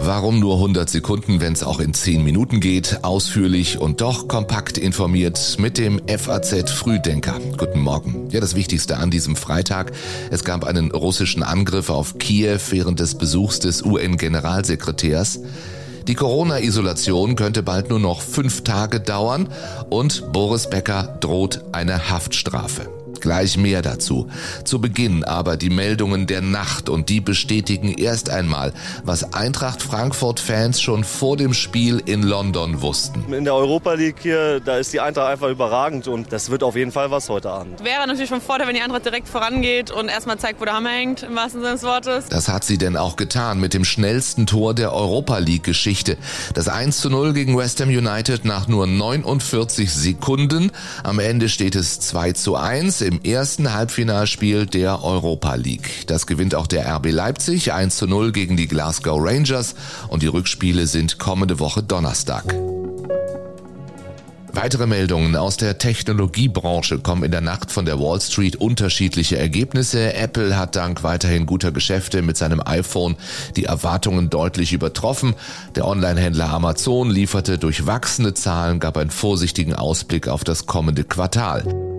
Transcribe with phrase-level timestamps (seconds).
[0.00, 3.04] Warum nur 100 Sekunden, wenn es auch in 10 Minuten geht?
[3.04, 7.38] Ausführlich und doch kompakt informiert mit dem FAZ Frühdenker.
[7.58, 8.28] Guten Morgen.
[8.30, 9.92] Ja, das Wichtigste an diesem Freitag.
[10.30, 15.40] Es gab einen russischen Angriff auf Kiew während des Besuchs des UN-Generalsekretärs.
[16.08, 19.48] Die Corona-Isolation könnte bald nur noch fünf Tage dauern
[19.90, 23.03] und Boris Becker droht eine Haftstrafe.
[23.24, 24.28] Gleich mehr dazu.
[24.64, 30.82] Zu Beginn aber die Meldungen der Nacht und die bestätigen erst einmal, was Eintracht Frankfurt-Fans
[30.82, 33.32] schon vor dem Spiel in London wussten.
[33.32, 36.76] In der Europa League hier, da ist die Eintracht einfach überragend und das wird auf
[36.76, 37.82] jeden Fall was heute Abend.
[37.82, 40.90] Wäre natürlich schon Vorteil, wenn die Eintracht direkt vorangeht und erstmal zeigt, wo der Hammer
[40.90, 42.26] hängt, im wahrsten Sinne des Wortes.
[42.28, 46.18] Das hat sie denn auch getan mit dem schnellsten Tor der Europa League-Geschichte.
[46.52, 50.72] Das 1 zu 0 gegen West Ham United nach nur 49 Sekunden.
[51.02, 56.06] Am Ende steht es 2 zu 1 im ersten Halbfinalspiel der Europa League.
[56.06, 59.74] Das gewinnt auch der RB Leipzig 1 zu 0 gegen die Glasgow Rangers
[60.08, 62.44] und die Rückspiele sind kommende Woche Donnerstag.
[64.54, 70.14] Weitere Meldungen aus der Technologiebranche kommen in der Nacht von der Wall Street unterschiedliche Ergebnisse.
[70.14, 73.16] Apple hat dank weiterhin guter Geschäfte mit seinem iPhone
[73.56, 75.34] die Erwartungen deutlich übertroffen.
[75.74, 81.93] Der Onlinehändler Amazon lieferte durchwachsene Zahlen, gab einen vorsichtigen Ausblick auf das kommende Quartal.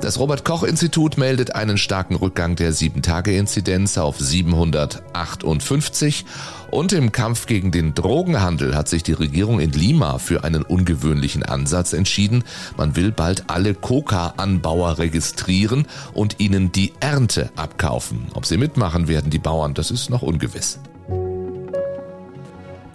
[0.00, 6.24] Das Robert Koch Institut meldet einen starken Rückgang der 7-Tage-Inzidenz auf 758
[6.70, 11.42] und im Kampf gegen den Drogenhandel hat sich die Regierung in Lima für einen ungewöhnlichen
[11.42, 12.44] Ansatz entschieden.
[12.78, 18.28] Man will bald alle Coca-Anbauer registrieren und ihnen die Ernte abkaufen.
[18.32, 20.78] Ob sie mitmachen werden, die Bauern, das ist noch ungewiss.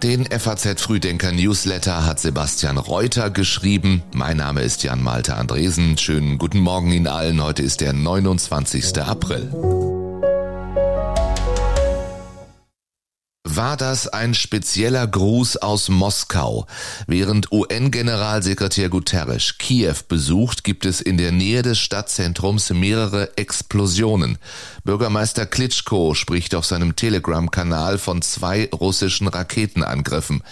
[0.02, 4.02] Den FAZ Frühdenker Newsletter hat Sebastian Reuter geschrieben.
[4.12, 5.96] Mein Name ist Jan Malte Andresen.
[5.96, 7.42] Schönen guten Morgen Ihnen allen.
[7.42, 8.98] Heute ist der 29.
[8.98, 9.85] April.
[13.56, 16.66] War das ein spezieller Gruß aus Moskau.
[17.06, 24.36] Während UN-Generalsekretär Guterres Kiew besucht, gibt es in der Nähe des Stadtzentrums mehrere Explosionen.
[24.84, 30.42] Bürgermeister Klitschko spricht auf seinem Telegram-Kanal von zwei russischen Raketenangriffen.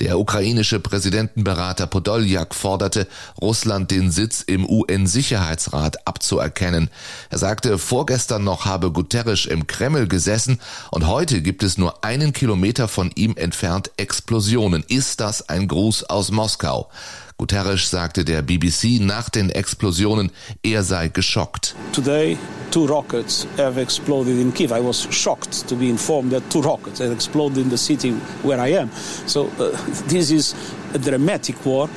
[0.00, 3.06] Der ukrainische Präsidentenberater Podoljak forderte,
[3.40, 6.88] Russland den Sitz im UN-Sicherheitsrat abzuerkennen.
[7.28, 10.60] Er sagte, vorgestern noch habe Guterres im Kreml gesessen
[10.90, 14.84] und heute gibt es nur einen Kilometer Kilometer von ihm entfernt Explosionen.
[14.86, 16.88] Ist das ein Gruß aus Moskau?
[17.36, 20.30] Guterres sagte der BBC nach den Explosionen,
[20.62, 21.74] er sei geschockt.
[21.92, 22.38] Today
[22.70, 24.70] two rockets have exploded in Kiev.
[24.70, 28.14] I was shocked to be informed that two rockets had exploded in the city
[28.44, 28.88] where I am.
[29.26, 29.76] So uh,
[30.06, 30.54] this is
[30.94, 31.88] a dramatic war,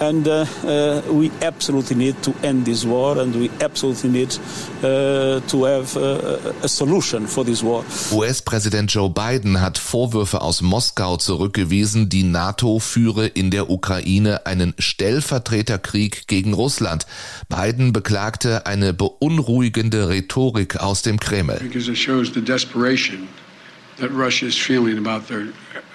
[0.00, 4.38] and uh, uh, we absolutely need to end this war, and we absolutely need
[4.82, 7.84] uh, to have uh, a solution for this war.
[8.12, 14.74] US-Präsident Joe Biden hat Vorwürfe aus Moskau zurückgewiesen, die NATO führe in der Ukraine einen
[14.78, 17.06] Stellvertreterkrieg gegen Russland.
[17.48, 21.58] Biden beklagte eine beunruhigende Rhetorik aus dem Kreml.
[21.60, 23.28] Because it shows the desperation
[23.98, 25.48] that Russia is feeling about their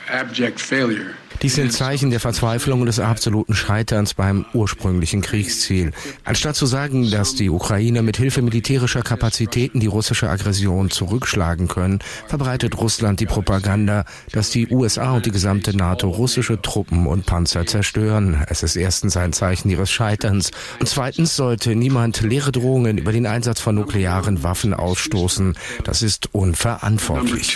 [0.09, 5.91] abject failure dies sind Zeichen der Verzweiflung und des absoluten Scheiterns beim ursprünglichen Kriegsziel.
[6.25, 11.99] Anstatt zu sagen, dass die Ukrainer mit Hilfe militärischer Kapazitäten die russische Aggression zurückschlagen können,
[12.27, 17.65] verbreitet Russland die Propaganda, dass die USA und die gesamte NATO russische Truppen und Panzer
[17.65, 18.43] zerstören.
[18.49, 23.25] Es ist erstens ein Zeichen ihres Scheiterns und zweitens sollte niemand leere Drohungen über den
[23.25, 25.55] Einsatz von nuklearen Waffen ausstoßen.
[25.85, 27.55] Das ist unverantwortlich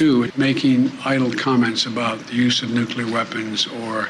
[3.82, 4.08] or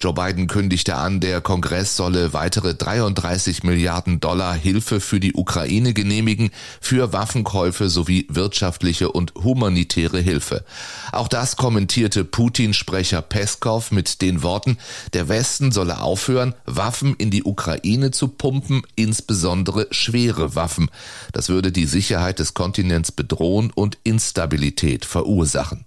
[0.00, 5.92] Joe Biden kündigte an, der Kongress solle weitere 33 Milliarden Dollar Hilfe für die Ukraine
[5.92, 10.64] genehmigen, für Waffenkäufe sowie wirtschaftliche und humanitäre Hilfe.
[11.10, 14.78] Auch das kommentierte Putin-Sprecher Peskov mit den Worten,
[15.12, 20.88] der Westen solle aufhören, Waffen in die Ukraine zu pumpen, insbesondere schwere Waffen.
[21.32, 25.84] Das würde die Sicherheit des Kontinents bedrohen und Instabilität verursachen.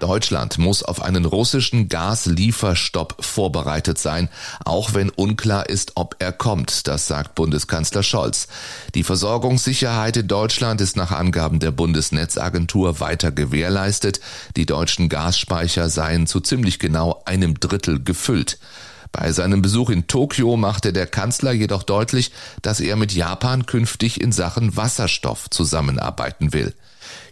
[0.00, 4.28] Deutschland muss auf einen russischen Gaslieferstopp vorbereitet sein,
[4.64, 8.48] auch wenn unklar ist, ob er kommt, das sagt Bundeskanzler Scholz.
[8.94, 14.20] Die Versorgungssicherheit in Deutschland ist nach Angaben der Bundesnetzagentur weiter gewährleistet.
[14.56, 18.58] Die deutschen Gasspeicher seien zu ziemlich genau einem Drittel gefüllt.
[19.12, 22.30] Bei seinem Besuch in Tokio machte der Kanzler jedoch deutlich,
[22.62, 26.74] dass er mit Japan künftig in Sachen Wasserstoff zusammenarbeiten will.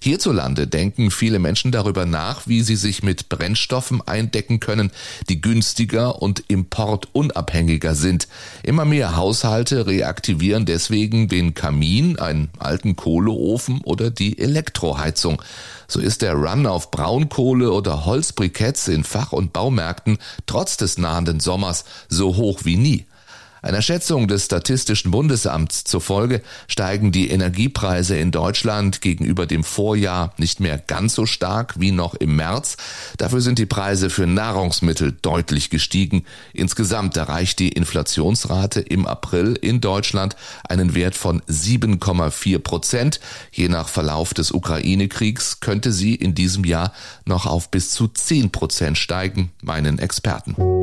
[0.00, 4.90] Hierzulande denken viele Menschen darüber nach, wie sie sich mit Brennstoffen eindecken können,
[5.28, 8.28] die günstiger und importunabhängiger sind.
[8.62, 15.42] Immer mehr Haushalte reaktivieren deswegen den Kamin, einen alten Kohleofen oder die Elektroheizung.
[15.88, 21.40] So ist der Run auf Braunkohle oder Holzbriketts in Fach- und Baumärkten trotz des nahenden
[21.40, 23.06] Sommers so hoch wie nie.
[23.62, 30.60] Einer Schätzung des Statistischen Bundesamts zufolge steigen die Energiepreise in Deutschland gegenüber dem Vorjahr nicht
[30.60, 32.76] mehr ganz so stark wie noch im März.
[33.16, 36.24] Dafür sind die Preise für Nahrungsmittel deutlich gestiegen.
[36.52, 40.36] Insgesamt erreicht die Inflationsrate im April in Deutschland
[40.68, 43.20] einen Wert von 7,4 Prozent.
[43.50, 46.92] Je nach Verlauf des Ukraine-Kriegs könnte sie in diesem Jahr
[47.24, 50.75] noch auf bis zu 10 Prozent steigen, meinen Experten.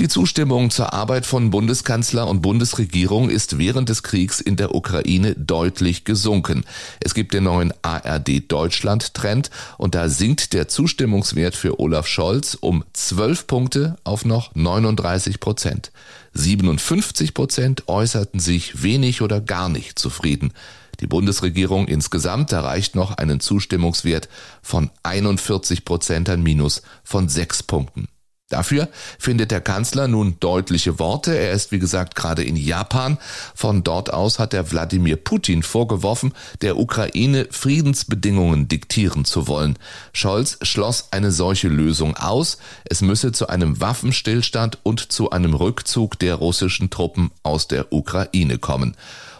[0.00, 5.36] Die Zustimmung zur Arbeit von Bundeskanzler und Bundesregierung ist während des Kriegs in der Ukraine
[5.36, 6.64] deutlich gesunken.
[6.98, 12.58] Es gibt den neuen ARD Deutschland Trend und da sinkt der Zustimmungswert für Olaf Scholz
[12.60, 15.92] um 12 Punkte auf noch 39 Prozent.
[16.32, 20.52] 57 Prozent äußerten sich wenig oder gar nicht zufrieden.
[20.98, 24.28] Die Bundesregierung insgesamt erreicht noch einen Zustimmungswert
[24.60, 28.08] von 41 Prozent, ein Minus von 6 Punkten.
[28.50, 28.88] Dafür
[29.18, 31.36] findet der Kanzler nun deutliche Worte.
[31.36, 33.16] Er ist, wie gesagt, gerade in Japan.
[33.54, 39.78] Von dort aus hat er Wladimir Putin vorgeworfen, der Ukraine Friedensbedingungen diktieren zu wollen.
[40.12, 42.58] Scholz schloss eine solche Lösung aus.
[42.84, 48.58] Es müsse zu einem Waffenstillstand und zu einem Rückzug der russischen Truppen aus der Ukraine
[48.58, 48.94] kommen.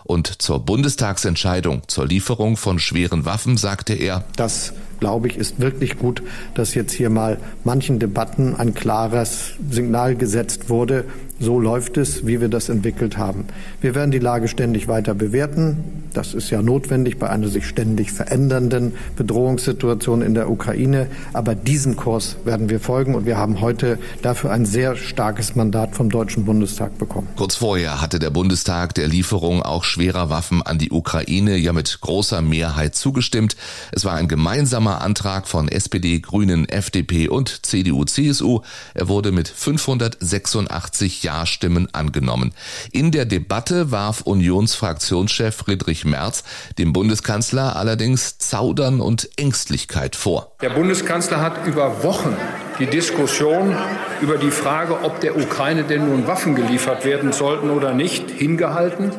[0.05, 4.75] Und zur Bundestagsentscheidung zur Lieferung von schweren Waffen sagte er, das
[5.05, 6.23] glaube ich, ist wirklich gut,
[6.55, 11.05] dass jetzt hier mal manchen Debatten ein klares Signal gesetzt wurde.
[11.41, 13.47] So läuft es, wie wir das entwickelt haben.
[13.81, 16.05] Wir werden die Lage ständig weiter bewerten.
[16.13, 21.09] Das ist ja notwendig bei einer sich ständig verändernden Bedrohungssituation in der Ukraine.
[21.33, 25.97] Aber diesem Kurs werden wir folgen und wir haben heute dafür ein sehr starkes Mandat
[25.97, 27.27] vom Deutschen Bundestag bekommen.
[27.35, 32.01] Kurz vorher hatte der Bundestag der Lieferung auch schwerer Waffen an die Ukraine ja mit
[32.01, 33.57] großer Mehrheit zugestimmt.
[33.91, 38.61] Es war ein gemeinsamer Antrag von SPD, Grünen, FDP und CDU, CSU.
[38.95, 42.53] Er wurde mit 586 Ja-Stimmen angenommen.
[42.93, 46.45] In der Debatte warf Unionsfraktionschef Friedrich Merz
[46.79, 50.53] dem Bundeskanzler allerdings Zaudern und Ängstlichkeit vor.
[50.63, 52.37] Der Bundeskanzler hat über Wochen
[52.79, 53.77] die Diskussion
[54.21, 59.11] über die Frage, ob der Ukraine denn nun Waffen geliefert werden sollten oder nicht, hingehalten,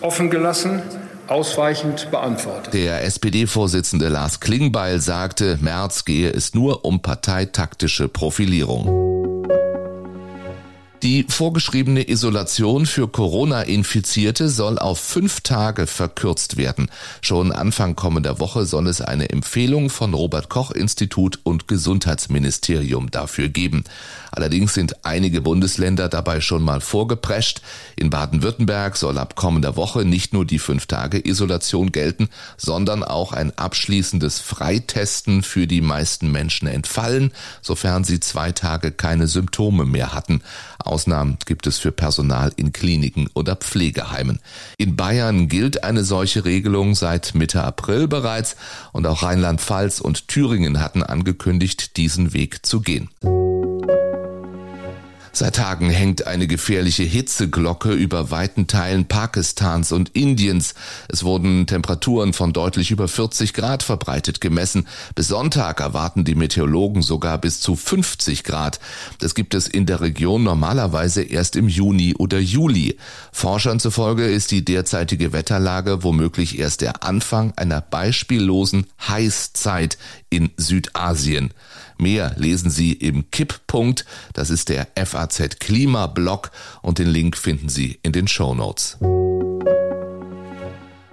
[0.00, 0.82] offen gelassen
[1.30, 2.74] ausweichend beantwortet.
[2.74, 9.09] Der SPD-Vorsitzende Lars Klingbeil sagte, Merz gehe es nur um parteitaktische Profilierung.
[11.02, 16.90] Die vorgeschriebene Isolation für Corona-Infizierte soll auf fünf Tage verkürzt werden.
[17.22, 23.48] Schon Anfang kommender Woche soll es eine Empfehlung von Robert Koch Institut und Gesundheitsministerium dafür
[23.48, 23.84] geben.
[24.30, 27.62] Allerdings sind einige Bundesländer dabei schon mal vorgeprescht.
[27.96, 33.32] In Baden-Württemberg soll ab kommender Woche nicht nur die fünf Tage Isolation gelten, sondern auch
[33.32, 37.32] ein abschließendes Freitesten für die meisten Menschen entfallen,
[37.62, 40.42] sofern sie zwei Tage keine Symptome mehr hatten.
[40.90, 44.40] Ausnahmen gibt es für Personal in Kliniken oder Pflegeheimen.
[44.76, 48.56] In Bayern gilt eine solche Regelung seit Mitte April bereits
[48.92, 53.08] und auch Rheinland-Pfalz und Thüringen hatten angekündigt, diesen Weg zu gehen.
[55.40, 60.74] Seit Tagen hängt eine gefährliche Hitzeglocke über weiten Teilen Pakistans und Indiens.
[61.08, 64.86] Es wurden Temperaturen von deutlich über 40 Grad verbreitet gemessen.
[65.14, 68.80] Bis Sonntag erwarten die Meteorologen sogar bis zu 50 Grad.
[69.20, 72.98] Das gibt es in der Region normalerweise erst im Juni oder Juli.
[73.32, 79.96] Forschern zufolge ist die derzeitige Wetterlage womöglich erst der Anfang einer beispiellosen Heißzeit
[80.28, 81.54] in Südasien.
[82.00, 87.98] Mehr lesen Sie im Kipppunkt, das ist der FAZ Klimablog und den Link finden Sie
[88.02, 88.96] in den Show Notes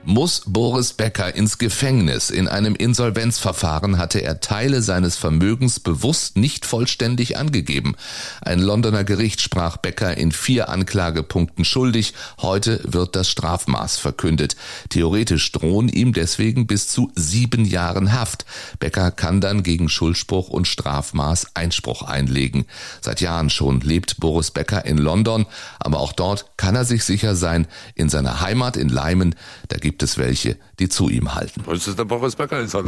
[0.08, 2.30] muss Boris Becker ins Gefängnis.
[2.30, 7.96] In einem Insolvenzverfahren hatte er Teile seines Vermögens bewusst nicht vollständig angegeben.
[8.42, 12.14] Ein Londoner Gericht sprach Becker in vier Anklagepunkten schuldig.
[12.42, 14.56] Heute wird das Strafmaß verkündet.
[14.88, 18.46] Theoretisch drohen ihm deswegen bis zu sieben Jahren Haft.
[18.80, 22.66] Becker kann dann gegen Schuldspruch und Strafmaß Einspruch einlegen.
[23.02, 25.46] Seit Jahren schon lebt Boris Becker in London,
[25.80, 29.36] aber auch dort kann er sich sicher sein, in seiner Heimat in Leimen,
[29.68, 31.64] da gibt gibt es welche, die zu ihm halten.
[31.66, 32.86] Das ist der Boris Becker ist halt.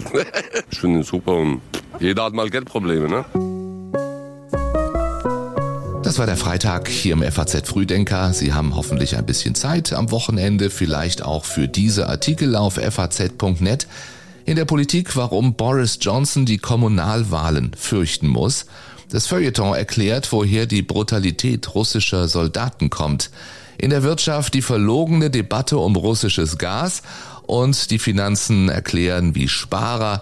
[0.70, 1.60] ich finde ihn super und
[2.00, 3.26] jeder hat mal Geldprobleme, ne?
[6.04, 8.32] Das war der Freitag hier im FAZ Frühdenker.
[8.34, 13.88] Sie haben hoffentlich ein bisschen Zeit am Wochenende, vielleicht auch für diese Artikel auf faz.net.
[14.46, 18.68] In der Politik, warum Boris Johnson die Kommunalwahlen fürchten muss.
[19.10, 23.32] Das Feuilleton erklärt, woher die Brutalität russischer Soldaten kommt.
[23.80, 27.02] In der Wirtschaft die verlogene Debatte um russisches Gas
[27.44, 30.22] und die Finanzen erklären, wie Sparer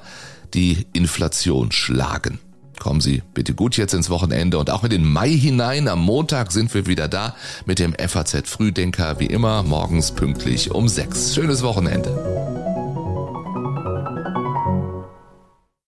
[0.53, 2.39] die Inflation schlagen.
[2.79, 5.87] Kommen Sie bitte gut jetzt ins Wochenende und auch in den Mai hinein.
[5.87, 7.35] Am Montag sind wir wieder da
[7.65, 11.33] mit dem FAZ Frühdenker, wie immer morgens pünktlich um sechs.
[11.33, 12.56] Schönes Wochenende.